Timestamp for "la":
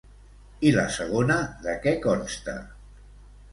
0.77-0.85